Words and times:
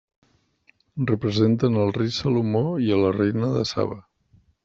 Representen 1.11 1.77
al 1.83 1.93
Rei 1.99 2.09
Salomó 2.17 2.63
i 2.87 2.91
a 2.95 2.99
la 3.05 3.13
Reina 3.21 3.53
de 3.59 3.63
Saba. 3.75 4.01